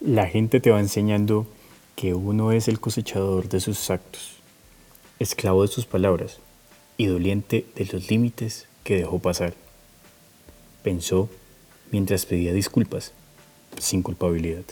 La 0.00 0.28
gente 0.28 0.60
te 0.60 0.70
va 0.70 0.78
enseñando 0.78 1.44
que 1.96 2.14
uno 2.14 2.52
es 2.52 2.68
el 2.68 2.78
cosechador 2.78 3.48
de 3.48 3.58
sus 3.58 3.90
actos, 3.90 4.36
esclavo 5.18 5.62
de 5.62 5.68
sus 5.68 5.86
palabras 5.86 6.38
y 6.96 7.06
doliente 7.06 7.66
de 7.74 7.84
los 7.86 8.08
límites 8.08 8.68
que 8.84 8.94
dejó 8.94 9.18
pasar. 9.18 9.54
Pensó 10.84 11.28
mientras 11.90 12.26
pedía 12.26 12.52
disculpas, 12.52 13.12
sin 13.76 14.02
culpabilidad. 14.02 14.62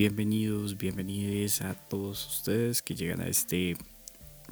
Bienvenidos, 0.00 0.78
bienvenidos 0.78 1.60
a 1.60 1.74
todos 1.74 2.26
ustedes 2.26 2.80
que 2.80 2.94
llegan 2.94 3.20
a 3.20 3.28
este 3.28 3.76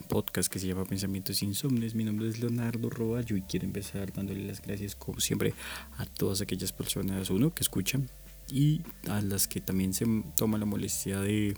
podcast 0.07 0.52
que 0.52 0.59
se 0.59 0.66
llama 0.66 0.84
Pensamientos 0.84 1.43
Insomnes. 1.43 1.95
Mi 1.95 2.05
nombre 2.05 2.29
es 2.29 2.38
Leonardo 2.38 2.91
Roballo 2.91 3.34
y 3.34 3.41
quiero 3.41 3.65
empezar 3.65 4.12
dándole 4.12 4.45
las 4.45 4.61
gracias 4.61 4.95
como 4.95 5.21
siempre 5.21 5.55
a 5.97 6.05
todas 6.05 6.43
aquellas 6.43 6.71
personas, 6.74 7.30
uno, 7.30 7.55
que 7.55 7.62
escuchan 7.62 8.11
y 8.52 8.83
a 9.09 9.23
las 9.23 9.48
que 9.48 9.62
también 9.62 9.95
se 9.95 10.05
toman 10.37 10.61
la 10.61 10.66
molestia 10.66 11.19
de 11.21 11.57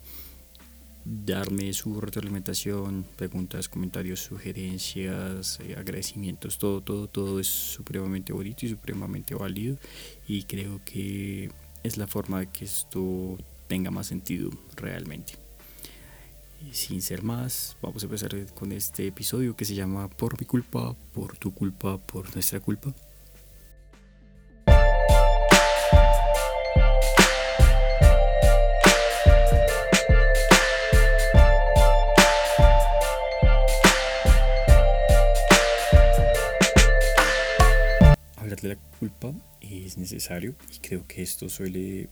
darme 1.05 1.73
su 1.73 2.01
retroalimentación, 2.01 3.05
preguntas, 3.17 3.69
comentarios, 3.69 4.21
sugerencias, 4.21 5.59
eh, 5.65 5.75
agradecimientos, 5.77 6.59
todo, 6.59 6.81
todo, 6.81 7.09
todo 7.09 7.41
es 7.41 7.49
supremamente 7.49 8.33
bonito 8.33 8.67
y 8.67 8.69
supremamente 8.69 9.35
válido 9.35 9.79
y 10.29 10.45
creo 10.45 10.81
que 10.85 11.51
es 11.83 11.97
la 11.97 12.07
forma 12.07 12.47
que 12.47 12.67
esto 12.67 13.37
tenga 13.71 13.93
más 13.93 14.09
sentido 14.09 14.51
realmente. 14.75 15.35
sin 16.73 17.01
ser 17.01 17.23
más, 17.23 17.77
vamos 17.81 18.03
a 18.03 18.07
empezar 18.07 18.33
con 18.53 18.73
este 18.73 19.07
episodio 19.07 19.55
que 19.55 19.65
se 19.65 19.77
llama 19.77 20.09
Por 20.09 20.41
mi 20.41 20.45
culpa, 20.45 20.97
por 21.15 21.39
tu 21.39 21.55
culpa, 21.55 21.97
por 21.99 22.35
nuestra 22.35 22.59
culpa. 22.59 22.93
Hablar 38.37 38.61
de 38.61 38.69
la 38.71 38.77
culpa 38.99 39.33
es 39.61 39.97
necesario 39.97 40.57
y 40.75 40.79
creo 40.81 41.07
que 41.07 41.23
esto 41.23 41.49
suele 41.49 42.09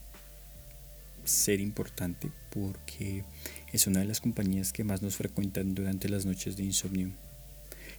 ser 1.29 1.61
importante 1.61 2.31
porque 2.51 3.25
es 3.73 3.87
una 3.87 4.01
de 4.01 4.07
las 4.07 4.21
compañías 4.21 4.73
que 4.73 4.85
más 4.85 5.03
nos 5.03 5.17
frecuentan 5.17 5.75
durante 5.75 6.09
las 6.09 6.27
noches 6.27 6.57
de 6.57 6.65
insomnio. 6.65 7.11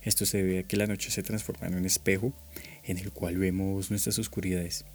Esto 0.01 0.25
se 0.25 0.37
debe 0.37 0.59
a 0.59 0.63
que 0.63 0.77
la 0.77 0.87
noche 0.87 1.11
se 1.11 1.23
transforma 1.23 1.67
en 1.67 1.75
un 1.75 1.85
espejo 1.85 2.33
en 2.83 2.97
el 2.97 3.11
cual 3.11 3.37
vemos 3.37 3.89
nuestras 3.89 4.17
oscuridades. 4.19 4.85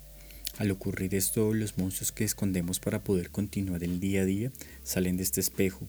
Al 0.58 0.70
ocurrir 0.70 1.14
esto, 1.14 1.52
los 1.52 1.78
monstruos 1.78 2.12
que 2.12 2.24
escondemos 2.24 2.78
para 2.80 3.02
poder 3.02 3.30
continuar 3.30 3.82
el 3.82 4.00
día 4.00 4.22
a 4.22 4.24
día 4.24 4.52
salen 4.82 5.16
de 5.16 5.24
este 5.24 5.40
espejo 5.40 5.86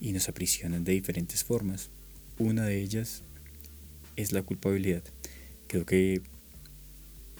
y 0.00 0.12
nos 0.12 0.28
aprisionan 0.28 0.84
de 0.84 0.92
diferentes 0.92 1.42
formas. 1.42 1.90
Una 2.38 2.64
de 2.64 2.80
ellas 2.80 3.22
es 4.16 4.32
la 4.32 4.42
culpabilidad. 4.42 5.02
Creo 5.66 5.86
que 5.86 6.20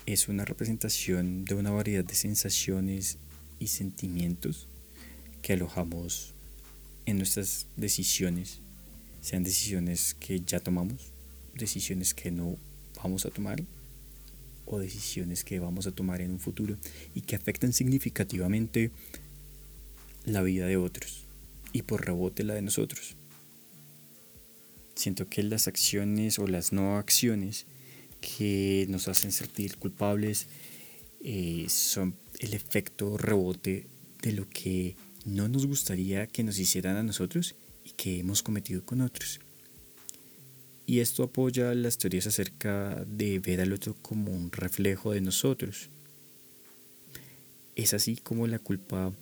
es 0.06 0.28
una 0.28 0.44
representación 0.44 1.44
de 1.44 1.54
una 1.54 1.70
variedad 1.70 2.04
de 2.04 2.14
sensaciones 2.14 3.18
y 3.64 3.68
sentimientos 3.68 4.68
que 5.40 5.54
alojamos 5.54 6.34
en 7.06 7.16
nuestras 7.16 7.66
decisiones, 7.76 8.60
sean 9.22 9.42
decisiones 9.42 10.14
que 10.14 10.40
ya 10.40 10.60
tomamos, 10.60 11.12
decisiones 11.54 12.12
que 12.12 12.30
no 12.30 12.58
vamos 13.02 13.24
a 13.24 13.30
tomar 13.30 13.62
o 14.66 14.78
decisiones 14.78 15.44
que 15.44 15.58
vamos 15.60 15.86
a 15.86 15.92
tomar 15.92 16.20
en 16.20 16.32
un 16.32 16.40
futuro 16.40 16.76
y 17.14 17.22
que 17.22 17.36
afectan 17.36 17.72
significativamente 17.72 18.90
la 20.26 20.42
vida 20.42 20.66
de 20.66 20.76
otros 20.76 21.24
y 21.72 21.82
por 21.82 22.04
rebote 22.04 22.44
la 22.44 22.54
de 22.54 22.62
nosotros. 22.62 23.16
Siento 24.94 25.28
que 25.28 25.42
las 25.42 25.68
acciones 25.68 26.38
o 26.38 26.46
las 26.46 26.72
no 26.72 26.96
acciones 26.96 27.66
que 28.20 28.86
nos 28.88 29.08
hacen 29.08 29.32
sentir 29.32 29.76
culpables 29.76 30.48
eh, 31.24 31.66
son 31.68 32.14
el 32.38 32.54
efecto 32.54 33.16
rebote 33.18 33.86
de 34.22 34.32
lo 34.32 34.48
que 34.48 34.96
no 35.24 35.48
nos 35.48 35.66
gustaría 35.66 36.26
que 36.26 36.44
nos 36.44 36.58
hicieran 36.58 36.96
a 36.96 37.02
nosotros 37.02 37.56
y 37.84 37.90
que 37.90 38.20
hemos 38.20 38.42
cometido 38.42 38.84
con 38.84 39.00
otros. 39.00 39.40
Y 40.86 41.00
esto 41.00 41.22
apoya 41.24 41.74
las 41.74 41.98
teorías 41.98 42.26
acerca 42.26 43.04
de 43.06 43.38
ver 43.38 43.60
al 43.60 43.72
otro 43.72 43.96
como 44.02 44.30
un 44.30 44.52
reflejo 44.52 45.12
de 45.12 45.22
nosotros. 45.22 45.88
Es 47.74 47.94
así 47.94 48.16
como 48.16 48.46
la 48.46 48.58
culpa 48.58 49.12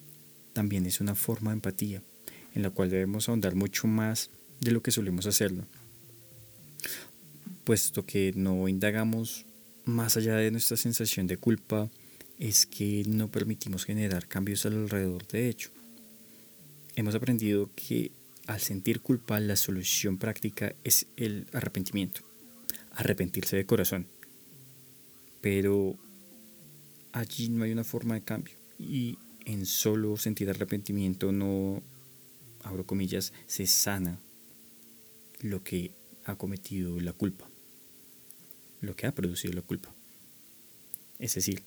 también 0.53 0.85
es 0.85 1.01
una 1.01 1.15
forma 1.15 1.53
de 1.53 1.55
empatía, 1.55 2.03
en 2.55 2.63
la 2.63 2.71
cual 2.71 2.91
debemos 2.91 3.29
ahondar 3.29 3.55
mucho 3.55 3.87
más 3.87 4.31
de 4.61 4.73
lo 4.73 4.83
que 4.83 4.91
solemos 4.91 5.27
hacerlo 5.27 5.65
puesto 7.65 8.05
que 8.05 8.33
no 8.35 8.69
indagamos 8.69 9.47
más 9.85 10.17
allá 10.17 10.37
de 10.37 10.51
nuestra 10.51 10.77
sensación 10.77 11.27
de 11.27 11.37
culpa, 11.37 11.91
es 12.39 12.67
que 12.67 13.05
no 13.07 13.29
permitimos 13.29 13.85
generar 13.85 14.27
cambios 14.27 14.67
alrededor 14.67 15.27
de 15.29 15.49
hecho. 15.49 15.71
Hemos 16.97 17.15
aprendido 17.15 17.71
que 17.75 18.13
al 18.47 18.61
sentir 18.61 19.01
culpa 19.01 19.39
la 19.41 19.57
solución 19.57 20.19
práctica 20.19 20.75
es 20.85 21.07
el 21.17 21.47
arrepentimiento, 21.53 22.23
arrepentirse 22.93 23.57
de 23.57 23.67
corazón. 23.67 24.07
Pero 25.41 25.97
allí 27.13 27.49
no 27.49 27.65
hay 27.65 27.73
una 27.73 27.85
forma 27.85 28.15
de 28.15 28.23
cambio 28.23 28.55
y 28.79 29.19
en 29.45 29.67
solo 29.67 30.17
sentir 30.17 30.51
arrepentimiento 30.51 31.33
no, 31.33 31.83
abro 32.63 32.85
comillas, 32.85 33.33
se 33.47 33.67
sana 33.67 34.19
lo 35.41 35.63
que 35.63 35.93
ha 36.25 36.37
cometido 36.37 37.01
la 37.01 37.13
culpa 37.13 37.52
lo 38.83 38.95
que 38.95 39.07
ha 39.07 39.15
producido 39.15 39.55
la 39.55 39.63
culpa. 39.63 39.95
Es 41.19 41.35
decir, 41.35 41.63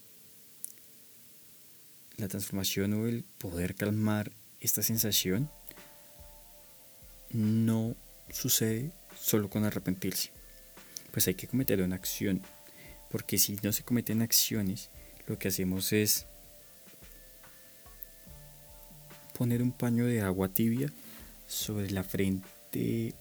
la 2.18 2.28
transformación 2.28 2.94
o 2.94 3.08
el 3.08 3.24
poder 3.24 3.74
calmar 3.74 4.32
esta 4.60 4.84
sensación 4.84 5.50
no 7.32 7.96
sucede 8.30 8.92
solo 9.20 9.50
con 9.50 9.64
arrepentirse. 9.64 10.32
Pues 11.12 11.28
hay 11.28 11.36
que 11.36 11.48
cometer 11.48 11.82
una 11.82 11.96
acción. 11.96 12.42
Porque 13.10 13.38
si 13.38 13.58
no 13.64 13.72
se 13.72 13.84
cometen 13.84 14.22
acciones, 14.22 14.90
lo 15.28 15.40
que 15.40 15.48
hacemos 15.48 15.94
es 15.94 16.26
poner 19.38 19.62
un 19.62 19.72
paño 19.72 20.06
de 20.06 20.22
agua 20.22 20.50
tibia 20.50 20.92
sobre 21.48 21.92
la 21.92 22.04
frente 22.04 23.14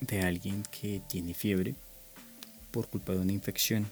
de 0.00 0.22
alguien 0.22 0.62
que 0.70 1.02
tiene 1.08 1.34
fiebre 1.34 1.74
por 2.70 2.88
culpa 2.88 3.12
de 3.12 3.20
una 3.20 3.32
infección. 3.32 3.86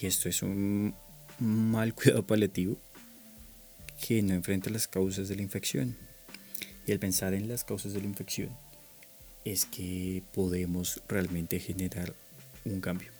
Y 0.00 0.06
esto 0.06 0.28
es 0.28 0.42
un 0.42 0.94
mal 1.38 1.94
cuidado 1.94 2.26
paliativo 2.26 2.76
que 4.06 4.22
no 4.22 4.34
enfrenta 4.34 4.70
las 4.70 4.88
causas 4.88 5.28
de 5.28 5.36
la 5.36 5.42
infección. 5.42 5.96
Y 6.86 6.92
al 6.92 6.98
pensar 6.98 7.34
en 7.34 7.48
las 7.48 7.64
causas 7.64 7.92
de 7.92 8.00
la 8.00 8.06
infección 8.06 8.50
es 9.44 9.64
que 9.64 10.22
podemos 10.32 11.02
realmente 11.08 11.60
generar 11.60 12.14
un 12.64 12.80
cambio. 12.80 13.10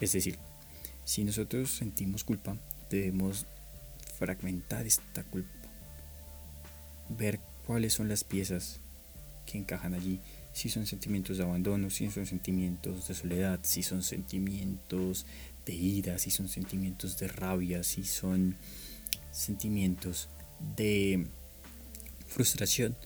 Es 0.00 0.12
decir, 0.12 0.38
si 1.04 1.24
nosotros 1.24 1.70
sentimos 1.70 2.24
culpa, 2.24 2.56
debemos 2.90 3.46
fragmentar 4.18 4.86
esta 4.86 5.22
culpa, 5.24 5.50
ver 7.08 7.38
cuáles 7.66 7.94
son 7.94 8.08
las 8.08 8.24
piezas 8.24 8.80
que 9.46 9.58
encajan 9.58 9.94
allí, 9.94 10.20
si 10.52 10.68
son 10.68 10.86
sentimientos 10.86 11.38
de 11.38 11.44
abandono, 11.44 11.90
si 11.90 12.10
son 12.10 12.26
sentimientos 12.26 13.08
de 13.08 13.14
soledad, 13.14 13.60
si 13.62 13.82
son 13.82 14.02
sentimientos 14.02 15.26
de 15.64 15.74
ira, 15.74 16.18
si 16.18 16.30
son 16.30 16.48
sentimientos 16.48 17.18
de 17.18 17.28
rabia, 17.28 17.82
si 17.82 18.04
son 18.04 18.56
sentimientos 19.30 20.28
de 20.76 21.26
frustración 22.26 22.96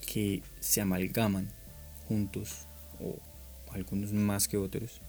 que 0.00 0.42
se 0.60 0.80
amalgaman 0.80 1.48
juntos 2.08 2.66
o 3.00 3.18
algunos 3.70 4.12
más 4.12 4.48
que 4.48 4.56
otros. 4.56 5.00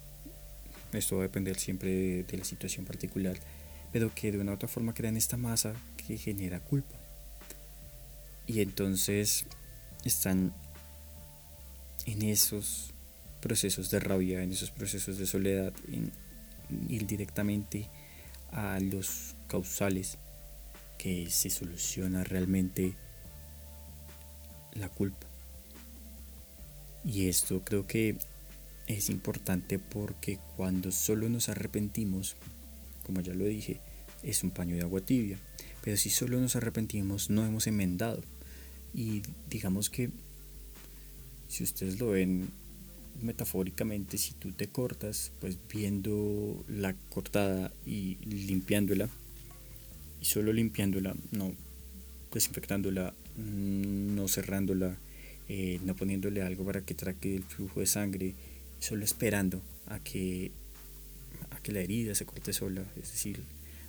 Esto 0.92 1.16
va 1.16 1.24
a 1.24 1.28
depender 1.28 1.58
siempre 1.58 1.90
de, 1.90 2.24
de 2.24 2.38
la 2.38 2.46
situación 2.46 2.86
particular, 2.86 3.36
pero 3.92 4.14
que 4.14 4.32
de 4.32 4.38
una 4.38 4.52
u 4.52 4.56
otra 4.56 4.70
forma 4.70 4.94
crean 4.94 5.18
esta 5.18 5.38
masa 5.38 5.74
que 5.98 6.18
genera 6.18 6.60
culpa. 6.60 6.96
Y 8.46 8.62
entonces 8.62 9.46
están 10.04 10.54
en 12.06 12.22
esos 12.22 12.94
procesos 13.42 13.90
de 13.90 14.00
rabia, 14.00 14.44
en 14.44 14.52
esos 14.52 14.72
procesos 14.72 15.18
de 15.18 15.26
soledad, 15.26 15.74
en 15.92 16.12
ir 16.90 17.06
directamente 17.06 17.90
a 18.52 18.80
los 18.80 19.36
causales 19.48 20.18
que 20.98 21.30
se 21.30 21.50
soluciona 21.50 22.24
realmente 22.24 22.96
la 24.74 24.90
culpa. 24.90 25.28
Y 27.04 27.28
esto 27.28 27.62
creo 27.64 27.86
que 27.86 28.18
es 28.88 29.10
importante 29.10 29.80
porque 29.80 30.40
cuando 30.56 30.92
solo 30.92 31.30
nos 31.30 31.50
arrepentimos, 31.50 32.36
como 33.06 33.22
ya 33.22 33.34
lo 33.34 33.46
dije, 33.46 33.82
es 34.24 34.44
un 34.44 34.52
paño 34.52 34.76
de 34.76 34.84
agua 34.84 35.02
tibia. 35.02 35.38
Pero 35.82 35.98
si 35.98 36.10
solo 36.10 36.40
nos 36.40 36.56
arrepentimos, 36.56 37.30
no 37.30 37.46
hemos 37.46 37.68
enmendado. 37.68 38.24
Y 38.94 39.22
digamos 39.50 39.90
que, 39.90 40.10
si 41.48 41.64
ustedes 41.64 42.00
lo 42.00 42.12
ven 42.12 42.50
metafóricamente, 43.22 44.18
si 44.18 44.34
tú 44.34 44.52
te 44.52 44.68
cortas, 44.68 45.32
pues 45.40 45.58
viendo 45.72 46.64
la 46.68 46.94
cortada 47.10 47.72
y 47.86 48.18
limpiándola, 48.26 49.10
y 50.22 50.26
solo 50.26 50.54
limpiándola, 50.54 51.16
no 51.32 51.54
desinfectándola, 52.32 53.14
mm, 53.38 54.16
no 54.16 54.28
cerrándola, 54.28 54.98
eh, 55.50 55.80
no 55.84 55.96
poniéndole 55.96 56.42
algo 56.42 56.66
para 56.66 56.82
que 56.82 56.94
traque 56.94 57.36
el 57.36 57.44
flujo 57.44 57.80
de 57.80 57.86
sangre, 57.86 58.34
solo 58.80 59.04
esperando 59.04 59.62
a 59.88 60.00
que, 60.00 60.52
a 61.52 61.60
que 61.60 61.72
la 61.72 61.82
herida 61.82 62.16
se 62.16 62.26
corte 62.26 62.54
sola, 62.54 62.84
es 62.96 63.12
decir, 63.12 63.42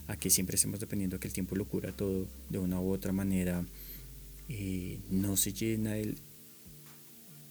a 0.08 0.16
que 0.16 0.30
siempre 0.30 0.56
estemos 0.56 0.80
dependiendo 0.80 1.18
que 1.18 1.28
el 1.28 1.34
tiempo 1.34 1.56
lo 1.56 1.64
cura 1.64 1.92
todo 1.92 2.26
de 2.50 2.58
una 2.58 2.80
u 2.80 2.90
otra 2.90 3.12
manera, 3.12 3.64
eh, 4.49 5.00
no 5.11 5.37
se 5.37 5.52
llena 5.52 5.96
el, 5.96 6.17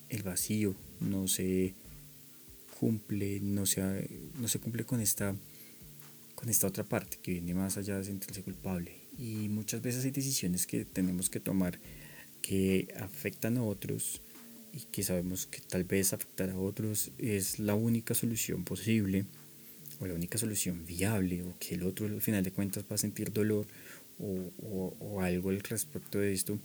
el 0.10 0.24
vacío, 0.24 0.76
no 1.00 1.28
se 1.28 1.74
cumple, 2.80 3.40
no 3.40 3.66
se, 3.66 4.10
no 4.40 4.48
se 4.48 4.60
cumple 4.60 4.86
con 4.86 5.00
esta, 5.00 5.36
con 6.36 6.50
esta 6.50 6.68
otra 6.68 6.84
parte 6.84 7.18
que 7.22 7.32
viene 7.32 7.54
más 7.54 7.78
allá 7.78 7.98
de 7.98 8.04
sentirse 8.04 8.44
culpable. 8.44 8.94
Y 9.18 9.50
muchas 9.50 9.82
veces 9.82 10.04
hay 10.06 10.12
decisiones 10.12 10.68
que 10.68 10.86
tenemos 10.86 11.30
que 11.30 11.40
tomar 11.40 11.80
que 12.42 12.94
afectan 13.00 13.58
a 13.58 13.64
otros 13.64 14.22
y 14.74 14.82
que 14.92 15.04
sabemos 15.04 15.46
que 15.46 15.62
tal 15.62 15.84
vez 15.84 16.14
afectar 16.14 16.50
a 16.50 16.58
otros 16.58 17.12
es 17.18 17.60
la 17.60 17.76
única 17.76 18.16
solución 18.16 18.66
posible 18.66 19.26
o 20.00 20.08
la 20.08 20.16
única 20.16 20.38
solución 20.38 20.86
viable 20.86 21.44
o 21.44 21.54
que 21.60 21.76
el 21.76 21.84
otro 21.84 22.08
al 22.08 22.22
final 22.22 22.44
de 22.44 22.52
cuentas 22.52 22.84
va 22.92 22.96
a 22.96 22.98
sentir 22.98 23.32
dolor 23.32 23.66
o, 24.20 24.94
o, 25.00 25.22
algo 25.22 25.50
al 25.50 25.62
respecto 25.62 26.20
de 26.20 26.34
esto 26.34 26.60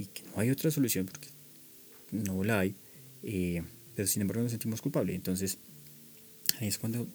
y 0.00 0.06
que 0.06 0.22
no 0.22 0.40
hay 0.40 0.50
otra 0.50 0.70
solución 0.70 1.04
porque 1.04 1.28
no 2.10 2.42
la 2.42 2.60
hay, 2.60 2.74
eh, 3.22 3.62
pero 3.94 4.08
sin 4.08 4.22
embargo 4.22 4.42
nos 4.42 4.52
sentimos 4.52 4.80
culpables. 4.80 5.14
Entonces 5.14 5.58
ahí 6.58 6.68
es 6.68 6.78
cuando 6.78 7.06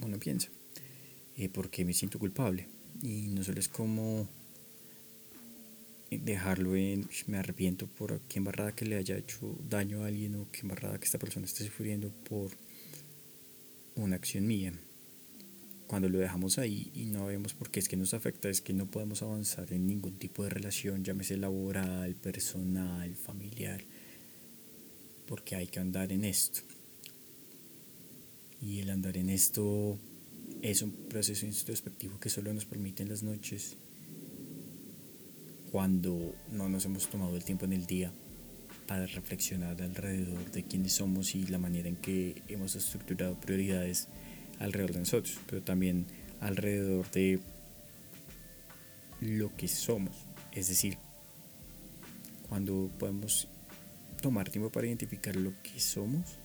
uno 0.00 0.18
piensa, 0.18 0.48
eh, 1.36 1.50
¿por 1.50 1.68
qué 1.68 1.84
me 1.84 1.92
siento 1.92 2.18
culpable? 2.18 2.66
Y 3.02 3.26
no 3.28 3.44
solo 3.44 3.60
es 3.60 3.68
como 3.68 4.26
dejarlo 6.10 6.76
en 6.76 7.06
me 7.26 7.36
arrepiento 7.36 7.86
por 7.86 8.20
qué 8.22 8.38
embarrada 8.38 8.72
que 8.74 8.86
le 8.86 8.96
haya 8.96 9.18
hecho 9.18 9.54
daño 9.68 10.02
a 10.02 10.06
alguien 10.06 10.36
o 10.36 10.48
qué 10.50 10.60
embarrada 10.62 10.98
que 10.98 11.04
esta 11.04 11.18
persona 11.18 11.44
esté 11.44 11.64
sufriendo 11.64 12.10
por 12.26 12.52
una 13.96 14.16
acción 14.16 14.46
mía. 14.46 14.72
Cuando 15.86 16.08
lo 16.08 16.18
dejamos 16.18 16.58
ahí 16.58 16.90
y 16.94 17.04
no 17.04 17.26
vemos 17.26 17.54
por 17.54 17.70
qué 17.70 17.78
es 17.80 17.88
que 17.88 17.96
nos 17.96 18.12
afecta, 18.12 18.48
es 18.48 18.60
que 18.60 18.72
no 18.72 18.86
podemos 18.86 19.22
avanzar 19.22 19.72
en 19.72 19.86
ningún 19.86 20.18
tipo 20.18 20.42
de 20.42 20.50
relación, 20.50 21.04
llámese 21.04 21.36
laboral, 21.36 22.14
personal, 22.16 23.14
familiar, 23.14 23.82
porque 25.26 25.54
hay 25.54 25.68
que 25.68 25.78
andar 25.78 26.12
en 26.12 26.24
esto. 26.24 26.60
Y 28.60 28.80
el 28.80 28.90
andar 28.90 29.16
en 29.16 29.30
esto 29.30 29.98
es 30.62 30.82
un 30.82 30.90
proceso 30.90 31.46
introspectivo 31.46 32.18
que 32.18 32.30
solo 32.30 32.52
nos 32.52 32.64
permite 32.64 33.02
en 33.02 33.10
las 33.10 33.22
noches 33.22 33.76
cuando 35.70 36.34
no 36.50 36.68
nos 36.68 36.84
hemos 36.84 37.08
tomado 37.08 37.36
el 37.36 37.44
tiempo 37.44 37.64
en 37.64 37.74
el 37.74 37.86
día 37.86 38.12
para 38.86 39.06
reflexionar 39.06 39.80
alrededor 39.82 40.50
de 40.52 40.62
quiénes 40.62 40.92
somos 40.92 41.34
y 41.34 41.46
la 41.46 41.58
manera 41.58 41.88
en 41.88 41.96
que 41.96 42.42
hemos 42.48 42.74
estructurado 42.76 43.38
prioridades 43.38 44.08
alrededor 44.58 44.92
de 44.92 45.00
nosotros, 45.00 45.38
pero 45.46 45.62
también 45.62 46.06
alrededor 46.40 47.10
de 47.10 47.40
lo 49.20 49.54
que 49.56 49.68
somos. 49.68 50.16
Es 50.52 50.68
decir, 50.68 50.98
cuando 52.48 52.90
podemos 52.98 53.48
tomar 54.20 54.48
tiempo 54.48 54.70
para 54.70 54.86
identificar 54.86 55.36
lo 55.36 55.52
que 55.62 55.80
somos, 55.80 56.38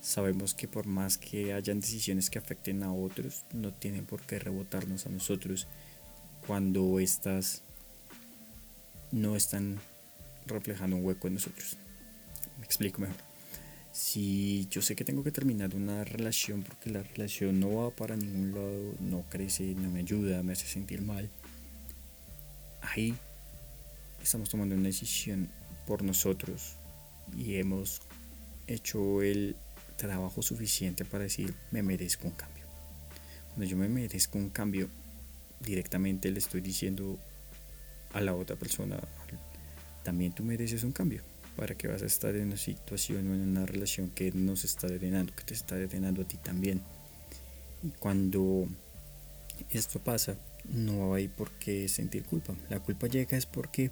sabemos 0.00 0.54
que 0.54 0.66
por 0.66 0.86
más 0.86 1.18
que 1.18 1.52
hayan 1.52 1.80
decisiones 1.80 2.30
que 2.30 2.38
afecten 2.38 2.82
a 2.82 2.92
otros, 2.92 3.44
no 3.52 3.72
tienen 3.72 4.06
por 4.06 4.22
qué 4.22 4.38
rebotarnos 4.38 5.06
a 5.06 5.10
nosotros 5.10 5.66
cuando 6.46 6.98
estas 7.00 7.62
no 9.12 9.36
están 9.36 9.78
reflejando 10.46 10.96
un 10.96 11.04
hueco 11.04 11.28
en 11.28 11.34
nosotros. 11.34 11.76
Me 12.58 12.64
explico 12.64 13.00
mejor. 13.00 13.29
Si 13.92 14.68
yo 14.70 14.82
sé 14.82 14.94
que 14.94 15.04
tengo 15.04 15.24
que 15.24 15.32
terminar 15.32 15.74
una 15.74 16.04
relación 16.04 16.62
porque 16.62 16.90
la 16.90 17.02
relación 17.02 17.58
no 17.58 17.74
va 17.74 17.90
para 17.90 18.16
ningún 18.16 18.54
lado, 18.54 18.94
no 19.00 19.24
crece, 19.28 19.74
no 19.74 19.90
me 19.90 20.00
ayuda, 20.00 20.42
me 20.42 20.52
hace 20.52 20.66
sentir 20.66 21.02
mal, 21.02 21.28
ahí 22.82 23.14
estamos 24.22 24.48
tomando 24.48 24.74
una 24.74 24.84
decisión 24.84 25.48
por 25.86 26.02
nosotros 26.02 26.76
y 27.36 27.56
hemos 27.56 28.00
hecho 28.66 29.22
el 29.22 29.56
trabajo 29.96 30.40
suficiente 30.40 31.04
para 31.04 31.24
decir 31.24 31.52
me 31.70 31.82
merezco 31.82 32.28
un 32.28 32.34
cambio. 32.34 32.64
Cuando 33.48 33.64
yo 33.64 33.76
me 33.76 33.88
merezco 33.88 34.38
un 34.38 34.50
cambio, 34.50 34.88
directamente 35.58 36.30
le 36.30 36.38
estoy 36.38 36.60
diciendo 36.60 37.18
a 38.12 38.20
la 38.20 38.34
otra 38.34 38.56
persona, 38.56 38.98
también 40.04 40.32
tú 40.32 40.44
mereces 40.44 40.84
un 40.84 40.92
cambio. 40.92 41.22
¿Para 41.56 41.74
que 41.74 41.88
vas 41.88 42.02
a 42.02 42.06
estar 42.06 42.34
en 42.36 42.48
una 42.48 42.56
situación 42.56 43.30
o 43.30 43.34
en 43.34 43.40
una 43.40 43.66
relación 43.66 44.10
que 44.10 44.32
nos 44.32 44.64
está 44.64 44.86
drenando, 44.86 45.34
que 45.34 45.44
te 45.44 45.54
está 45.54 45.76
drenando 45.76 46.22
a 46.22 46.24
ti 46.28 46.36
también? 46.38 46.80
Y 47.82 47.90
cuando 47.90 48.66
esto 49.70 49.98
pasa, 49.98 50.36
no 50.64 51.14
hay 51.14 51.28
por 51.28 51.50
qué 51.52 51.88
sentir 51.88 52.24
culpa. 52.24 52.54
La 52.68 52.80
culpa 52.80 53.06
llega 53.06 53.36
es 53.36 53.46
porque 53.46 53.90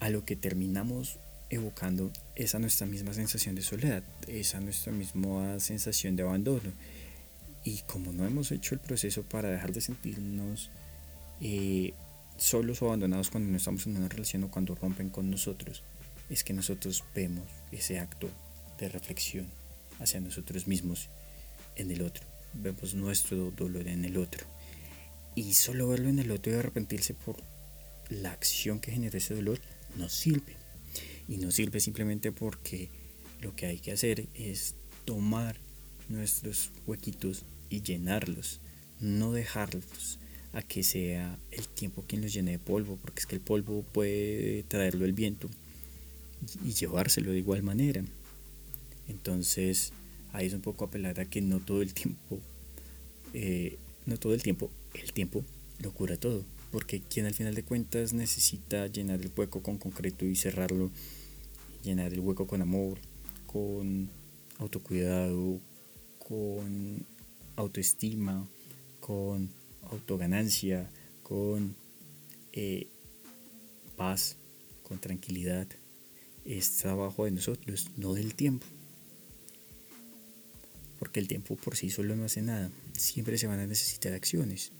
a 0.00 0.10
lo 0.10 0.24
que 0.24 0.36
terminamos 0.36 1.18
evocando 1.50 2.10
es 2.34 2.54
a 2.54 2.58
nuestra 2.58 2.86
misma 2.86 3.14
sensación 3.14 3.54
de 3.54 3.62
soledad, 3.62 4.02
es 4.26 4.54
a 4.54 4.60
nuestra 4.60 4.92
misma 4.92 5.58
sensación 5.60 6.16
de 6.16 6.22
abandono. 6.22 6.72
Y 7.64 7.78
como 7.86 8.12
no 8.12 8.26
hemos 8.26 8.52
hecho 8.52 8.74
el 8.74 8.80
proceso 8.80 9.22
para 9.22 9.48
dejar 9.48 9.72
de 9.72 9.80
sentirnos 9.80 10.70
eh, 11.40 11.94
solos 12.36 12.82
o 12.82 12.86
abandonados 12.86 13.30
cuando 13.30 13.50
no 13.50 13.56
estamos 13.56 13.86
en 13.86 13.96
una 13.96 14.08
relación 14.08 14.44
o 14.44 14.50
cuando 14.50 14.74
rompen 14.74 15.08
con 15.08 15.30
nosotros, 15.30 15.82
es 16.30 16.44
que 16.44 16.52
nosotros 16.52 17.04
vemos 17.14 17.46
ese 17.72 17.98
acto 17.98 18.30
de 18.78 18.88
reflexión 18.88 19.48
hacia 19.98 20.20
nosotros 20.20 20.66
mismos 20.66 21.08
en 21.76 21.90
el 21.90 22.02
otro. 22.02 22.24
Vemos 22.54 22.94
nuestro 22.94 23.50
dolor 23.50 23.88
en 23.88 24.04
el 24.04 24.16
otro. 24.16 24.46
Y 25.34 25.54
solo 25.54 25.88
verlo 25.88 26.08
en 26.08 26.18
el 26.18 26.30
otro 26.30 26.52
y 26.52 26.56
arrepentirse 26.56 27.14
por 27.14 27.36
la 28.08 28.32
acción 28.32 28.80
que 28.80 28.92
genera 28.92 29.18
ese 29.18 29.34
dolor 29.34 29.60
no 29.96 30.08
sirve. 30.08 30.56
Y 31.28 31.38
no 31.38 31.50
sirve 31.50 31.80
simplemente 31.80 32.32
porque 32.32 32.90
lo 33.40 33.54
que 33.56 33.66
hay 33.66 33.78
que 33.78 33.92
hacer 33.92 34.28
es 34.34 34.74
tomar 35.04 35.56
nuestros 36.08 36.70
huequitos 36.86 37.44
y 37.70 37.82
llenarlos, 37.82 38.60
no 39.00 39.32
dejarlos 39.32 40.18
a 40.52 40.62
que 40.62 40.82
sea 40.82 41.38
el 41.50 41.66
tiempo 41.68 42.04
quien 42.06 42.22
los 42.22 42.32
llene 42.32 42.52
de 42.52 42.58
polvo, 42.58 42.96
porque 42.96 43.20
es 43.20 43.26
que 43.26 43.34
el 43.34 43.40
polvo 43.40 43.82
puede 43.82 44.62
traerlo 44.64 45.04
el 45.04 45.12
viento 45.12 45.50
y 46.64 46.72
llevárselo 46.72 47.32
de 47.32 47.38
igual 47.38 47.62
manera. 47.62 48.04
Entonces 49.08 49.92
ahí 50.32 50.46
es 50.46 50.52
un 50.52 50.60
poco 50.60 50.84
apelar 50.84 51.20
a 51.20 51.24
que 51.24 51.40
no 51.40 51.60
todo 51.60 51.80
el 51.80 51.94
tiempo, 51.94 52.40
eh, 53.32 53.78
no 54.04 54.16
todo 54.18 54.34
el 54.34 54.42
tiempo, 54.42 54.70
el 54.94 55.12
tiempo 55.12 55.44
lo 55.80 55.92
cura 55.92 56.16
todo, 56.16 56.44
porque 56.70 57.00
quien 57.00 57.26
al 57.26 57.34
final 57.34 57.54
de 57.54 57.62
cuentas 57.62 58.12
necesita 58.12 58.86
llenar 58.88 59.20
el 59.20 59.30
hueco 59.36 59.62
con 59.62 59.78
concreto 59.78 60.24
y 60.24 60.34
cerrarlo, 60.34 60.90
llenar 61.84 62.12
el 62.12 62.20
hueco 62.20 62.46
con 62.46 62.62
amor, 62.62 62.98
con 63.46 64.10
autocuidado, 64.58 65.60
con 66.18 67.06
autoestima, 67.56 68.46
con 69.00 69.50
autoganancia, 69.82 70.90
con 71.22 71.76
eh, 72.52 72.88
paz, 73.96 74.36
con 74.82 74.98
tranquilidad, 74.98 75.68
es 76.44 76.76
trabajo 76.76 77.24
de 77.24 77.32
nosotros, 77.32 77.90
no 77.96 78.14
del 78.14 78.34
tiempo. 78.34 78.66
Porque 80.98 81.20
el 81.20 81.28
tiempo 81.28 81.56
por 81.56 81.76
sí 81.76 81.90
solo 81.90 82.16
no 82.16 82.24
hace 82.24 82.42
nada. 82.42 82.70
Siempre 82.96 83.38
se 83.38 83.46
van 83.46 83.60
a 83.60 83.66
necesitar 83.66 84.12
acciones. 84.12 84.72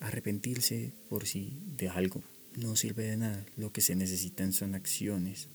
Arrepentirse 0.00 0.92
por 1.08 1.26
sí 1.26 1.58
de 1.76 1.88
algo 1.88 2.22
no 2.56 2.76
sirve 2.76 3.04
de 3.04 3.16
nada. 3.16 3.44
Lo 3.56 3.72
que 3.72 3.80
se 3.80 3.94
necesitan 3.94 4.52
son 4.52 4.74
acciones. 4.74 5.48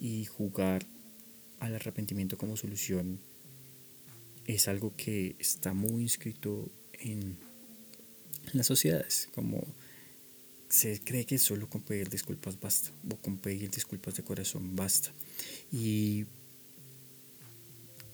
Y 0.00 0.24
jugar 0.24 0.86
al 1.60 1.74
arrepentimiento 1.74 2.36
como 2.36 2.56
solución 2.56 3.20
es 4.46 4.68
algo 4.68 4.94
que 4.96 5.36
está 5.38 5.72
muy 5.72 6.02
inscrito 6.02 6.68
en 6.92 7.36
las 8.52 8.66
sociedades, 8.66 9.28
como 9.34 9.64
se 10.74 10.98
cree 10.98 11.24
que 11.24 11.38
solo 11.38 11.68
con 11.68 11.82
pedir 11.82 12.10
disculpas 12.10 12.58
basta, 12.58 12.90
o 13.08 13.16
con 13.16 13.38
pedir 13.38 13.70
disculpas 13.70 14.16
de 14.16 14.24
corazón 14.24 14.74
basta. 14.74 15.12
Y 15.70 16.26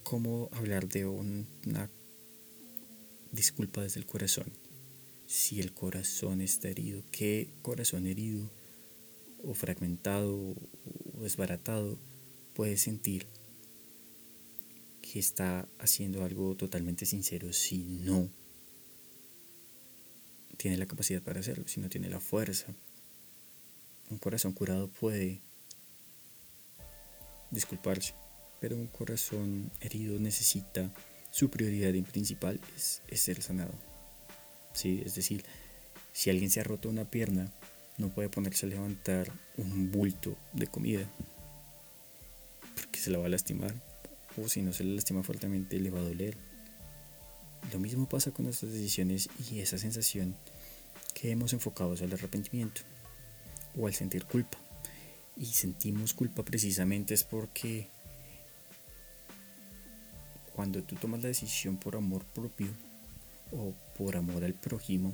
cómo 0.03 0.51
hablar 0.53 0.87
de 0.87 1.07
una 1.07 1.89
disculpa 3.33 3.81
desde 3.81 3.99
el 4.01 4.05
corazón. 4.05 4.53
Si 5.27 5.61
el 5.61 5.73
corazón 5.73 6.43
está 6.43 6.69
herido, 6.69 7.03
¿qué 7.11 7.49
corazón 7.63 8.07
herido 8.07 8.51
o 9.43 9.55
fragmentado 9.55 10.37
o 10.37 11.23
desbaratado 11.23 11.99
puede 12.53 12.77
sentir 12.77 13.27
que 15.01 15.19
está 15.19 15.67
haciendo 15.79 16.25
algo 16.25 16.55
totalmente 16.57 17.07
sincero 17.07 17.55
si 17.55 17.79
no 17.79 18.29
tiene 20.61 20.77
la 20.77 20.85
capacidad 20.85 21.23
para 21.23 21.41
hacerlo, 21.41 21.67
si 21.67 21.81
no 21.81 21.89
tiene 21.89 22.11
la 22.11 22.21
fuerza. 22.21 22.67
Un 24.11 24.19
corazón 24.19 24.53
curado 24.53 24.89
puede 24.89 25.41
disculparse, 27.51 28.13
pero 28.61 28.77
un 28.77 28.87
corazón 28.87 29.73
herido 29.81 30.19
necesita, 30.19 30.93
su 31.31 31.49
prioridad 31.49 31.95
en 31.95 32.05
principal 32.05 32.61
es, 32.77 33.01
ser 33.19 33.41
sanado. 33.41 33.73
¿Sí? 34.75 35.03
Es 35.07 35.15
decir, 35.15 35.47
si 36.13 36.29
alguien 36.29 36.51
se 36.51 36.61
ha 36.61 36.65
roto 36.65 36.91
una 36.91 37.11
pierna, 37.11 37.51
no 37.97 38.11
puede 38.11 38.29
ponerse 38.29 38.67
a 38.67 38.69
levantar 38.69 39.33
un 39.57 39.91
bulto 39.91 40.37
de 40.53 40.67
comida, 40.67 41.11
porque 42.75 43.01
se 43.01 43.11
la 43.11 43.17
va 43.17 43.25
a 43.25 43.31
lastimar 43.31 43.75
o 44.37 44.47
si 44.47 44.61
no 44.61 44.75
se 44.75 44.85
le 44.85 44.95
lastima 44.95 45.23
fuertemente 45.23 45.79
le 45.79 45.89
va 45.89 46.01
a 46.01 46.03
doler. 46.03 46.50
Lo 47.73 47.79
mismo 47.79 48.09
pasa 48.09 48.31
con 48.33 48.47
nuestras 48.47 48.73
decisiones 48.73 49.29
y 49.51 49.61
esa 49.61 49.79
sensación 49.79 50.37
que 51.15 51.31
hemos 51.31 51.53
enfocado 51.53 51.95
al 52.01 52.13
arrepentimiento 52.13 52.83
o 53.79 53.87
al 53.87 53.95
sentir 53.95 54.25
culpa. 54.25 54.59
Y 55.37 55.47
sentimos 55.47 56.15
culpa 56.15 56.43
precisamente 56.43 57.15
es 57.15 57.25
porque 57.25 57.89
cuando 60.55 60.83
tú 60.83 60.97
tomas 60.97 61.23
la 61.23 61.29
decisión 61.29 61.77
por 61.77 61.97
amor 61.97 62.25
propio 62.25 62.69
o 63.53 63.73
por 63.97 64.17
amor 64.17 64.45
al 64.45 64.55
prójimo 64.55 65.13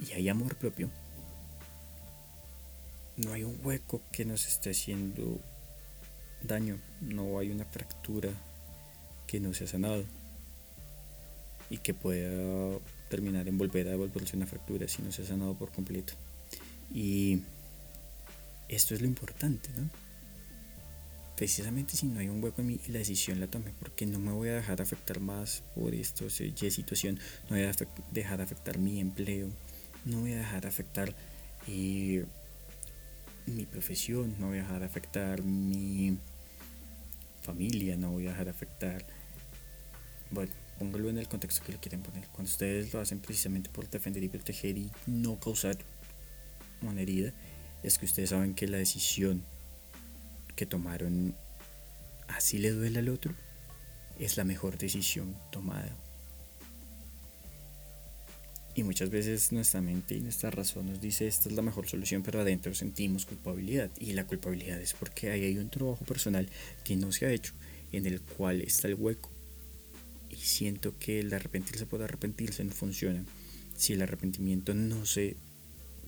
y 0.00 0.12
hay 0.12 0.28
amor 0.28 0.56
propio, 0.56 0.90
no 3.16 3.32
hay 3.32 3.44
un 3.44 3.58
hueco 3.64 4.00
que 4.12 4.24
nos 4.24 4.46
esté 4.46 4.70
haciendo 4.70 5.40
daño, 6.42 6.80
no 7.00 7.38
hay 7.38 7.50
una 7.50 7.64
fractura 7.64 8.30
que 9.26 9.40
no 9.40 9.52
se 9.54 9.64
ha 9.64 9.66
sanado 9.66 10.04
y 11.70 11.78
que 11.78 11.94
pueda 11.94 12.78
terminar 13.08 13.48
en 13.48 13.58
volver 13.58 13.88
a 13.88 13.96
volverse 13.96 14.36
una 14.36 14.46
fractura 14.46 14.88
si 14.88 15.02
no 15.02 15.12
se 15.12 15.22
ha 15.22 15.26
sanado 15.26 15.54
por 15.54 15.72
completo. 15.72 16.14
Y 16.92 17.42
esto 18.68 18.94
es 18.94 19.00
lo 19.00 19.06
importante, 19.06 19.70
¿no? 19.76 19.88
Precisamente 21.36 21.96
si 21.96 22.06
no 22.06 22.18
hay 22.18 22.28
un 22.28 22.42
hueco 22.42 22.62
en 22.62 22.66
mí 22.66 22.80
la 22.88 22.98
decisión 22.98 23.38
la 23.38 23.46
tomé, 23.46 23.72
porque 23.78 24.06
no 24.06 24.18
me 24.18 24.32
voy 24.32 24.48
a 24.48 24.54
dejar 24.54 24.82
afectar 24.82 25.20
más 25.20 25.62
por 25.74 25.94
esto, 25.94 26.28
situación, 26.30 27.20
no 27.44 27.50
voy 27.50 27.64
a 27.64 27.72
dejar 28.16 28.40
afectar 28.40 28.78
mi 28.78 28.98
empleo, 28.98 29.48
no 30.04 30.20
voy 30.20 30.32
a 30.32 30.38
dejar 30.38 30.66
afectar 30.66 31.14
eh, 31.68 32.24
mi 33.46 33.66
profesión, 33.66 34.34
no 34.40 34.48
voy 34.48 34.58
a 34.58 34.62
dejar 34.62 34.82
afectar 34.82 35.42
mi 35.44 36.18
familia, 37.40 37.96
no 37.96 38.10
voy 38.10 38.26
a 38.26 38.30
dejar 38.30 38.48
afectar, 38.48 39.06
bueno, 40.32 40.50
póngalo 40.78 41.10
en 41.10 41.18
el 41.18 41.28
contexto 41.28 41.64
que 41.64 41.72
le 41.72 41.78
quieren 41.78 42.02
poner. 42.02 42.26
Cuando 42.28 42.50
ustedes 42.50 42.92
lo 42.92 43.00
hacen 43.00 43.20
precisamente 43.20 43.70
por 43.70 43.88
defender 43.88 44.22
y 44.22 44.28
proteger 44.28 44.78
y 44.78 44.90
no 45.06 45.38
causar 45.38 45.76
una 46.82 47.00
herida, 47.00 47.32
es 47.82 47.98
que 47.98 48.06
ustedes 48.06 48.30
saben 48.30 48.54
que 48.54 48.66
la 48.66 48.78
decisión 48.78 49.42
que 50.56 50.66
tomaron, 50.66 51.34
así 52.28 52.58
le 52.58 52.70
duele 52.70 52.98
al 52.98 53.08
otro, 53.08 53.34
es 54.18 54.36
la 54.36 54.44
mejor 54.44 54.78
decisión 54.78 55.36
tomada. 55.52 55.96
Y 58.74 58.84
muchas 58.84 59.10
veces 59.10 59.50
nuestra 59.50 59.80
mente 59.80 60.14
y 60.14 60.20
nuestra 60.20 60.50
razón 60.50 60.86
nos 60.86 61.00
dice 61.00 61.26
esta 61.26 61.48
es 61.48 61.56
la 61.56 61.62
mejor 61.62 61.88
solución, 61.88 62.22
pero 62.22 62.40
adentro 62.40 62.72
sentimos 62.74 63.26
culpabilidad. 63.26 63.90
Y 63.98 64.12
la 64.12 64.24
culpabilidad 64.24 64.80
es 64.80 64.92
porque 64.92 65.30
ahí 65.30 65.44
hay 65.44 65.58
un 65.58 65.68
trabajo 65.68 66.04
personal 66.04 66.48
que 66.84 66.94
no 66.94 67.10
se 67.10 67.26
ha 67.26 67.32
hecho, 67.32 67.54
en 67.90 68.06
el 68.06 68.20
cual 68.20 68.60
está 68.60 68.86
el 68.86 68.94
hueco. 68.94 69.30
Siento 70.40 70.96
que 70.98 71.20
el 71.20 71.32
arrepentirse 71.34 71.86
por 71.86 72.02
arrepentirse 72.02 72.64
no 72.64 72.72
funciona. 72.72 73.24
Si 73.76 73.92
el 73.92 74.02
arrepentimiento 74.02 74.74
no 74.74 75.04
se 75.06 75.36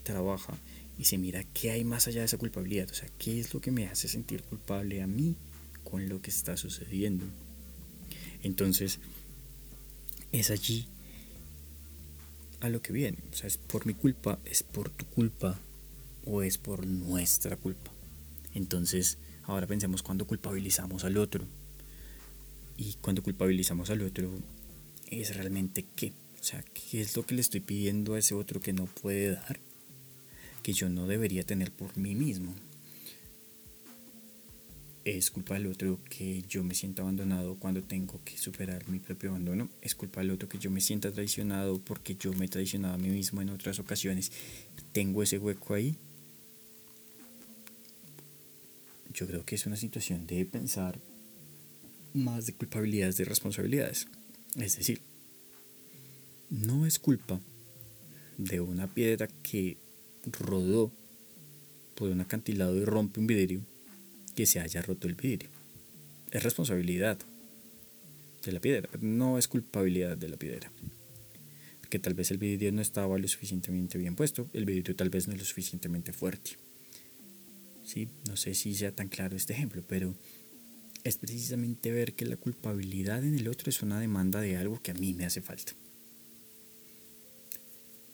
trabaja 0.02 0.54
y 0.98 1.04
se 1.04 1.18
mira 1.18 1.44
qué 1.54 1.70
hay 1.70 1.84
más 1.84 2.08
allá 2.08 2.20
de 2.20 2.26
esa 2.26 2.38
culpabilidad, 2.38 2.88
o 2.90 2.94
sea, 2.94 3.08
qué 3.18 3.40
es 3.40 3.52
lo 3.54 3.60
que 3.60 3.70
me 3.70 3.86
hace 3.86 4.08
sentir 4.08 4.42
culpable 4.42 5.02
a 5.02 5.06
mí 5.06 5.36
con 5.84 6.08
lo 6.08 6.20
que 6.20 6.30
está 6.30 6.56
sucediendo. 6.56 7.24
Entonces, 8.42 8.98
es 10.32 10.50
allí 10.50 10.86
a 12.60 12.68
lo 12.68 12.82
que 12.82 12.92
viene. 12.92 13.18
O 13.32 13.36
sea, 13.36 13.46
es 13.48 13.58
por 13.58 13.86
mi 13.86 13.94
culpa, 13.94 14.38
es 14.44 14.62
por 14.62 14.90
tu 14.90 15.06
culpa 15.06 15.58
o 16.24 16.42
es 16.42 16.58
por 16.58 16.86
nuestra 16.86 17.56
culpa. 17.56 17.90
Entonces, 18.54 19.18
ahora 19.44 19.66
pensemos 19.66 20.02
cuando 20.02 20.26
culpabilizamos 20.26 21.04
al 21.04 21.16
otro. 21.16 21.44
Y 22.80 22.94
cuando 23.02 23.22
culpabilizamos 23.22 23.90
al 23.90 24.00
otro, 24.00 24.32
es 25.10 25.36
realmente 25.36 25.84
qué. 25.94 26.14
O 26.40 26.42
sea, 26.42 26.64
¿qué 26.72 27.02
es 27.02 27.14
lo 27.14 27.26
que 27.26 27.34
le 27.34 27.42
estoy 27.42 27.60
pidiendo 27.60 28.14
a 28.14 28.18
ese 28.18 28.34
otro 28.34 28.60
que 28.60 28.72
no 28.72 28.86
puede 28.86 29.32
dar? 29.32 29.60
Que 30.62 30.72
yo 30.72 30.88
no 30.88 31.06
debería 31.06 31.42
tener 31.44 31.70
por 31.70 31.96
mí 31.98 32.14
mismo 32.14 32.54
es 35.04 35.30
culpa 35.30 35.54
del 35.54 35.66
otro 35.66 35.98
que 36.08 36.42
yo 36.42 36.62
me 36.62 36.74
sienta 36.74 37.02
abandonado 37.02 37.56
cuando 37.56 37.82
tengo 37.82 38.20
que 38.24 38.36
superar 38.36 38.88
mi 38.88 38.98
propio 38.98 39.30
abandono. 39.30 39.68
Es 39.80 39.94
culpa 39.94 40.20
del 40.20 40.30
otro 40.30 40.48
que 40.48 40.58
yo 40.58 40.70
me 40.70 40.80
sienta 40.80 41.10
traicionado 41.10 41.80
porque 41.80 42.16
yo 42.16 42.32
me 42.34 42.46
he 42.46 42.48
traicionado 42.48 42.94
a 42.94 42.98
mí 42.98 43.08
mismo 43.08 43.40
en 43.40 43.50
otras 43.50 43.78
ocasiones. 43.78 44.30
Tengo 44.92 45.22
ese 45.22 45.38
hueco 45.38 45.74
ahí. 45.74 45.96
Yo 49.12 49.26
creo 49.26 49.44
que 49.44 49.54
es 49.54 49.66
una 49.66 49.76
situación 49.76 50.26
de 50.26 50.44
pensar 50.44 50.98
más 52.14 52.46
de 52.46 52.54
culpabilidades 52.54 53.16
de 53.16 53.24
responsabilidades. 53.24 54.06
Es 54.56 54.76
decir, 54.76 55.00
no 56.50 56.86
es 56.86 56.98
culpa 56.98 57.40
de 58.36 58.60
una 58.60 58.86
piedra 58.86 59.28
que 59.42 59.76
rodó 60.26 60.90
por 61.94 62.10
un 62.10 62.20
acantilado 62.20 62.76
y 62.76 62.84
rompe 62.84 63.20
un 63.20 63.26
vidrio 63.26 63.60
que 64.34 64.46
se 64.46 64.60
haya 64.60 64.82
roto 64.82 65.06
el 65.06 65.14
vidrio. 65.14 65.50
Es 66.30 66.42
responsabilidad 66.42 67.18
de 68.44 68.52
la 68.52 68.60
piedra, 68.60 68.88
no 69.00 69.38
es 69.38 69.48
culpabilidad 69.48 70.16
de 70.16 70.28
la 70.28 70.36
piedra. 70.36 70.70
Porque 71.80 71.98
tal 71.98 72.14
vez 72.14 72.30
el 72.30 72.38
vidrio 72.38 72.72
no 72.72 72.80
estaba 72.80 73.18
lo 73.18 73.28
suficientemente 73.28 73.98
bien 73.98 74.16
puesto, 74.16 74.48
el 74.52 74.64
vidrio 74.64 74.96
tal 74.96 75.10
vez 75.10 75.28
no 75.28 75.34
es 75.34 75.40
lo 75.40 75.44
suficientemente 75.44 76.12
fuerte. 76.12 76.52
¿Sí? 77.84 78.08
No 78.28 78.36
sé 78.36 78.54
si 78.54 78.74
sea 78.74 78.92
tan 78.92 79.08
claro 79.08 79.36
este 79.36 79.52
ejemplo, 79.52 79.82
pero 79.86 80.14
es 81.04 81.16
precisamente 81.16 81.90
ver 81.90 82.14
que 82.14 82.26
la 82.26 82.36
culpabilidad 82.36 83.24
en 83.24 83.34
el 83.34 83.48
otro 83.48 83.70
es 83.70 83.82
una 83.82 84.00
demanda 84.00 84.40
de 84.40 84.56
algo 84.56 84.80
que 84.82 84.90
a 84.90 84.94
mí 84.94 85.14
me 85.14 85.26
hace 85.26 85.40
falta 85.40 85.72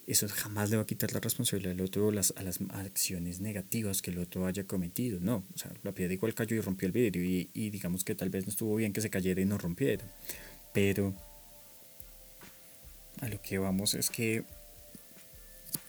eso 0.07 0.25
jamás 0.29 0.69
le 0.69 0.77
va 0.77 0.83
a 0.83 0.85
quitar 0.85 1.11
la 1.11 1.19
responsabilidad 1.19 1.73
al 1.73 1.81
otro 1.81 2.07
a 2.09 2.13
las 2.13 2.61
acciones 2.71 3.41
negativas 3.41 4.01
que 4.01 4.11
el 4.11 4.19
otro 4.19 4.45
haya 4.47 4.63
cometido. 4.65 5.19
No, 5.19 5.43
o 5.53 5.57
sea, 5.57 5.69
la 5.83 5.91
piedra 5.91 6.13
igual 6.13 6.33
cayó 6.33 6.55
y 6.55 6.61
rompió 6.61 6.87
el 6.87 6.93
vidrio 6.93 7.23
y, 7.23 7.49
y 7.53 7.69
digamos 7.69 8.05
que 8.05 8.15
tal 8.15 8.29
vez 8.29 8.45
no 8.45 8.51
estuvo 8.51 8.73
bien 8.77 8.93
que 8.93 9.01
se 9.01 9.09
cayera 9.09 9.41
y 9.41 9.45
no 9.45 9.57
rompiera. 9.57 10.05
Pero 10.73 11.13
a 13.19 13.27
lo 13.27 13.41
que 13.41 13.57
vamos 13.57 13.95
es 13.95 14.09
que 14.09 14.45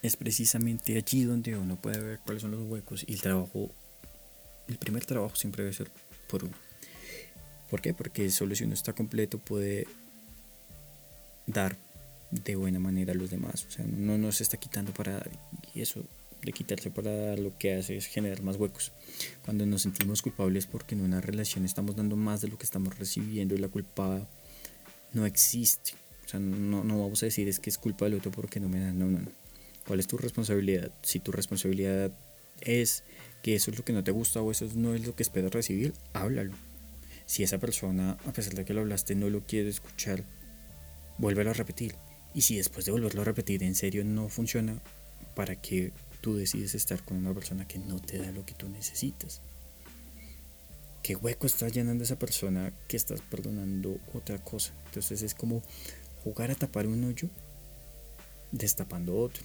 es 0.03 0.17
precisamente 0.17 0.97
allí 0.97 1.23
donde 1.23 1.57
uno 1.57 1.81
puede 1.81 2.01
ver 2.01 2.19
cuáles 2.25 2.43
son 2.43 2.51
los 2.51 2.69
huecos 2.69 3.05
y 3.07 3.13
el 3.13 3.21
trabajo, 3.21 3.71
el 4.67 4.79
primer 4.79 5.05
trabajo 5.05 5.37
siempre 5.37 5.63
debe 5.63 5.77
ser 5.77 5.93
por 6.29 6.43
uno. 6.43 6.68
¿Por 7.71 7.81
qué? 7.81 7.95
Porque 7.95 8.31
solo 8.31 8.55
si 8.55 8.65
uno 8.65 8.75
está 8.75 8.93
completo 8.93 9.39
puede 9.39 9.87
dar 11.47 11.77
de 12.31 12.57
buena 12.57 12.79
manera 12.79 13.13
a 13.13 13.17
los 13.17 13.31
demás. 13.31 13.67
O 13.67 13.71
sea, 13.71 13.87
no 13.87 14.19
nos 14.19 14.41
está 14.41 14.57
quitando 14.57 14.93
para 14.93 15.13
dar. 15.15 15.31
Y 15.75 15.81
eso 15.81 16.05
de 16.43 16.53
quitarse 16.53 16.91
para 16.91 17.11
dar 17.11 17.39
lo 17.39 17.57
que 17.59 17.75
hace 17.75 17.97
es 17.97 18.07
generar 18.07 18.43
más 18.43 18.57
huecos. 18.57 18.93
Cuando 19.45 19.67
nos 19.67 19.83
sentimos 19.83 20.23
culpables 20.23 20.67
porque 20.67 20.95
en 20.95 21.03
una 21.03 21.21
relación 21.21 21.65
estamos 21.65 21.97
dando 21.97 22.17
más 22.17 22.41
de 22.41 22.49
lo 22.49 22.59
que 22.59 22.65
estamos 22.65 22.99
recibiendo 22.99 23.55
y 23.55 23.59
la 23.59 23.69
culpa 23.69 24.27
no 25.13 25.27
existe. 25.27 25.93
O 26.25 26.29
sea, 26.29 26.41
no, 26.41 26.85
no 26.85 27.01
vamos 27.01 27.23
a 27.23 27.27
decir 27.27 27.49
es 27.49 27.59
que 27.59 27.71
es 27.71 27.79
culpa 27.79 28.05
del 28.05 28.15
otro 28.15 28.31
porque 28.31 28.61
no 28.61 28.69
me 28.69 28.81
dan. 28.81 28.99
No, 28.99 29.07
no, 29.07 29.19
no. 29.19 29.31
¿Cuál 29.87 30.01
es 30.01 30.07
tu 30.07 30.19
responsabilidad? 30.19 30.93
Si 31.03 31.19
tu 31.19 31.33
responsabilidad 31.33 32.13
es 32.61 33.05
que 33.43 33.55
eso 33.55 33.71
es 33.71 33.79
lo 33.79 33.85
que 33.85 33.93
no 33.93 34.05
te 34.05 34.11
gusta 34.11 34.43
o 34.43 34.51
eso 34.51 34.69
no 34.75 34.95
es 34.95 35.07
lo 35.07 35.15
que 35.15 35.23
esperas 35.23 35.53
recibir, 35.53 35.95
háblalo. 36.13 36.53
Si 37.29 37.43
esa 37.43 37.59
persona, 37.59 38.17
a 38.27 38.33
pesar 38.33 38.55
de 38.55 38.65
que 38.65 38.73
lo 38.73 38.81
hablaste, 38.81 39.15
no 39.15 39.29
lo 39.29 39.43
quiere 39.45 39.69
escuchar, 39.69 40.25
vuélvelo 41.19 41.51
a 41.51 41.53
repetir. 41.53 41.95
Y 42.33 42.41
si 42.41 42.57
después 42.57 42.87
de 42.87 42.93
volverlo 42.93 43.21
a 43.21 43.27
repetir 43.27 43.63
en 43.63 43.75
serio 43.75 44.03
no 44.03 44.31
funciona, 44.31 44.81
¿para 45.37 45.55
qué 45.55 45.93
tú 46.23 46.37
decides 46.37 46.75
estar 46.75 47.05
con 47.05 47.19
una 47.19 47.35
persona 47.35 47.69
que 47.69 47.79
no 47.79 48.01
te 48.01 48.17
da 48.17 48.33
lo 48.33 48.47
que 48.47 48.55
tú 48.55 48.71
necesitas? 48.71 49.43
¿Qué 51.03 51.17
hueco 51.17 51.47
está 51.47 51.69
llenando 51.69 52.03
esa 52.03 52.19
persona 52.19 52.73
que 52.89 52.97
estás 52.97 53.21
perdonando 53.21 54.01
otra 54.15 54.43
cosa? 54.43 54.73
Entonces 54.87 55.21
es 55.21 55.35
como 55.35 55.63
jugar 56.25 56.51
a 56.51 56.55
tapar 56.55 56.87
un 56.87 57.05
hoyo 57.05 57.29
destapando 58.53 59.15
otro. 59.15 59.45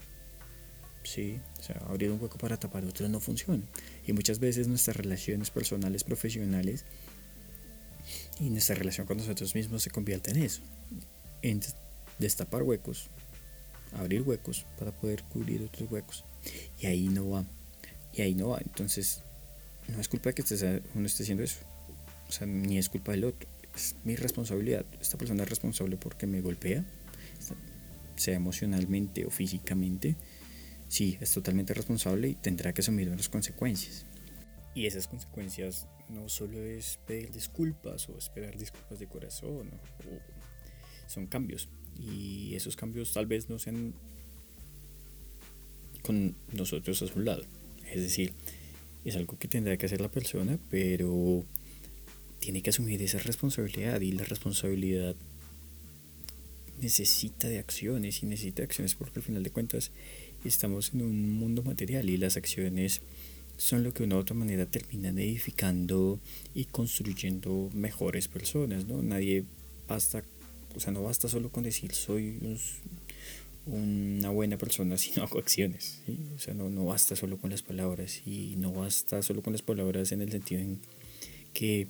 Sí, 1.04 1.38
o 1.60 1.64
sea, 1.64 1.82
abrir 1.90 2.12
un 2.12 2.22
hueco 2.22 2.38
para 2.38 2.56
tapar 2.56 2.86
otro 2.86 3.10
no 3.10 3.20
funciona. 3.20 3.62
Y 4.08 4.14
muchas 4.14 4.40
veces 4.40 4.70
nuestras 4.70 4.96
relaciones 4.96 5.52
personales, 5.52 6.06
profesionales 6.06 6.86
y 8.40 8.50
nuestra 8.50 8.76
relación 8.76 9.08
con 9.08 9.18
nosotros 9.18 9.56
mismos 9.56 9.84
se 9.84 9.92
convierte 9.92 10.32
en 10.32 10.38
eso. 10.38 10.62
En 11.42 11.62
destapar 12.20 12.64
huecos, 12.64 13.10
abrir 13.94 14.22
huecos 14.22 14.66
para 14.78 14.92
poder 14.92 15.24
cubrir 15.24 15.62
otros 15.64 15.90
huecos. 15.92 16.26
Y 16.80 16.88
ahí 16.88 17.08
no 17.08 17.30
va. 17.30 17.46
Y 18.14 18.22
ahí 18.22 18.36
no 18.36 18.50
va. 18.50 18.60
Entonces, 18.60 19.22
no 19.88 20.00
es 20.00 20.08
culpa 20.08 20.32
de 20.32 20.36
que 20.36 20.82
uno 20.96 21.06
esté 21.06 21.24
haciendo 21.24 21.44
eso. 21.44 21.60
O 22.28 22.32
sea, 22.32 22.48
ni 22.48 22.78
es 22.78 22.90
culpa 22.90 23.12
del 23.12 23.26
otro. 23.26 23.48
Es 23.76 23.96
mi 24.04 24.16
responsabilidad. 24.16 24.86
Esta 25.02 25.18
persona 25.18 25.44
es 25.44 25.50
responsable 25.50 25.98
porque 25.98 26.28
me 26.28 26.42
golpea, 26.42 26.84
sea 28.16 28.36
emocionalmente 28.36 29.26
o 29.26 29.30
físicamente. 29.30 30.16
Sí, 30.88 31.18
es 31.22 31.32
totalmente 31.32 31.74
responsable 31.74 32.30
y 32.30 32.36
tendrá 32.36 32.74
que 32.74 32.82
asumir 32.82 33.10
unas 33.10 33.30
consecuencias. 33.30 34.06
Y 34.76 34.86
esas 34.86 35.08
consecuencias 35.08 35.88
no 36.10 36.30
solo 36.30 36.60
es 36.60 37.00
pedir 37.08 37.32
disculpas 37.32 38.10
o 38.10 38.18
esperar 38.18 38.58
disculpas 38.58 39.00
de 39.00 39.08
corazón, 39.08 39.70
son 41.08 41.28
cambios. 41.28 41.70
Y 42.00 42.56
esos 42.56 42.76
cambios 42.76 43.14
tal 43.14 43.26
vez 43.26 43.50
no 43.50 43.60
sean 43.60 43.94
con 46.02 46.36
nosotros 46.52 47.02
a 47.02 47.08
su 47.08 47.20
lado. 47.20 47.44
Es 47.92 48.02
decir, 48.02 48.34
es 49.06 49.16
algo 49.16 49.38
que 49.38 49.48
tendrá 49.48 49.78
que 49.78 49.86
hacer 49.86 50.02
la 50.02 50.12
persona, 50.12 50.60
pero 50.70 51.46
tiene 52.40 52.62
que 52.62 52.72
asumir 52.72 53.02
esa 53.02 53.20
responsabilidad 53.20 54.02
y 54.02 54.12
la 54.12 54.24
responsabilidad 54.24 55.16
necesita 56.82 57.48
de 57.48 57.60
acciones 57.60 58.22
y 58.22 58.26
necesita 58.26 58.64
acciones 58.64 58.96
porque 58.96 59.20
al 59.20 59.24
final 59.24 59.44
de 59.44 59.52
cuentas 59.52 59.92
estamos 60.44 60.94
en 60.94 61.04
un 61.04 61.34
mundo 61.36 61.64
material 61.64 62.10
y 62.10 62.18
las 62.18 62.36
acciones 62.36 63.02
son 63.58 63.84
lo 63.84 63.94
que 63.94 64.00
de 64.00 64.06
una 64.06 64.16
u 64.16 64.20
otra 64.20 64.36
manera 64.36 64.66
terminan 64.66 65.20
edificando 65.20 66.20
y 66.54 66.66
construyendo 66.66 67.70
mejores 67.74 68.28
personas, 68.28 68.86
¿no? 68.86 69.02
Nadie 69.02 69.46
basta, 69.88 70.24
o 70.76 70.80
sea, 70.80 70.92
no 70.92 71.04
basta 71.04 71.28
solo 71.28 71.50
con 71.50 71.64
decir 71.64 71.94
soy 71.94 72.40
una 73.66 74.30
buena 74.30 74.58
persona 74.58 74.98
si 74.98 75.12
no 75.16 75.24
hago 75.24 75.40
acciones, 75.40 76.02
O 76.36 76.40
sea, 76.40 76.54
no, 76.54 76.70
no 76.70 76.86
basta 76.86 77.16
solo 77.16 77.38
con 77.38 77.50
las 77.50 77.62
palabras 77.62 78.22
y 78.26 78.56
no 78.58 78.74
basta 78.74 79.22
solo 79.22 79.42
con 79.42 79.54
las 79.54 79.62
palabras 79.62 80.12
en 80.12 80.22
el 80.22 80.32
sentido 80.32 80.62
en 80.62 80.80
que 81.54 81.88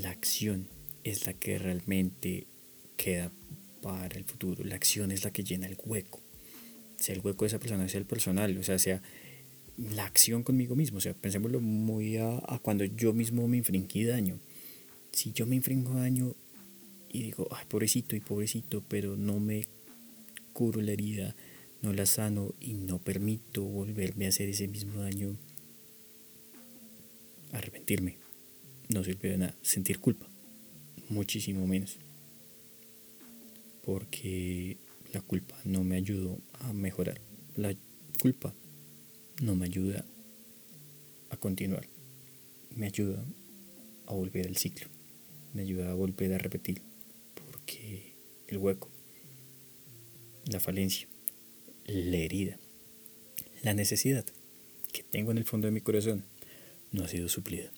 la 0.00 0.10
acción 0.10 0.68
es 1.04 1.26
la 1.26 1.34
que 1.34 1.58
realmente 1.58 2.46
queda 2.96 3.30
para 3.82 4.16
el 4.16 4.24
futuro, 4.24 4.64
la 4.64 4.74
acción 4.74 5.10
es 5.10 5.24
la 5.24 5.30
que 5.30 5.44
llena 5.44 5.66
el 5.66 5.76
hueco, 5.84 6.20
sea 6.96 7.14
el 7.14 7.20
hueco 7.20 7.44
de 7.44 7.48
esa 7.48 7.58
persona, 7.58 7.88
sea 7.88 8.00
el 8.00 8.06
personal, 8.06 8.56
o 8.56 8.62
sea, 8.62 8.78
sea 8.78 9.02
la 9.76 10.04
acción 10.04 10.42
conmigo 10.42 10.74
mismo. 10.74 10.98
O 10.98 11.00
sea, 11.00 11.14
pensémoslo 11.14 11.60
muy 11.60 12.16
a, 12.16 12.40
cuando 12.62 12.84
yo 12.84 13.12
mismo 13.12 13.46
me 13.48 13.58
infringí 13.58 14.04
daño. 14.04 14.38
Si 15.12 15.32
yo 15.32 15.46
me 15.46 15.56
infringo 15.56 15.94
daño 15.94 16.34
y 17.10 17.22
digo, 17.22 17.48
ay, 17.50 17.64
pobrecito 17.68 18.16
y 18.16 18.20
pobrecito, 18.20 18.82
pero 18.88 19.16
no 19.16 19.40
me 19.40 19.66
curo 20.52 20.80
la 20.80 20.92
herida, 20.92 21.34
no 21.82 21.92
la 21.92 22.06
sano 22.06 22.54
y 22.60 22.74
no 22.74 22.98
permito 22.98 23.62
volverme 23.62 24.26
a 24.26 24.30
hacer 24.30 24.48
ese 24.48 24.68
mismo 24.68 25.00
daño, 25.00 25.36
arrepentirme. 27.52 28.16
No 28.88 29.02
sirve 29.02 29.30
de 29.30 29.38
nada. 29.38 29.54
Sentir 29.62 29.98
culpa, 29.98 30.26
muchísimo 31.08 31.66
menos. 31.66 31.98
Porque 33.84 34.76
la 35.12 35.20
culpa 35.20 35.56
no 35.64 35.84
me 35.84 35.96
ayudó 35.96 36.38
a 36.60 36.72
mejorar. 36.72 37.20
La 37.56 37.74
culpa 38.20 38.54
no 39.40 39.54
me 39.54 39.66
ayuda 39.66 40.04
a 41.30 41.36
continuar, 41.36 41.88
me 42.74 42.86
ayuda 42.86 43.24
a 44.06 44.14
volver 44.14 44.46
al 44.46 44.56
ciclo, 44.56 44.88
me 45.54 45.62
ayuda 45.62 45.90
a 45.90 45.94
volver 45.94 46.32
a 46.32 46.38
repetir, 46.38 46.82
porque 47.34 48.14
el 48.48 48.58
hueco, 48.58 48.90
la 50.46 50.60
falencia, 50.60 51.08
la 51.86 52.16
herida, 52.16 52.58
la 53.62 53.74
necesidad 53.74 54.24
que 54.92 55.02
tengo 55.02 55.30
en 55.32 55.38
el 55.38 55.44
fondo 55.44 55.66
de 55.66 55.72
mi 55.72 55.80
corazón 55.80 56.24
no 56.92 57.04
ha 57.04 57.08
sido 57.08 57.28
suplida. 57.28 57.70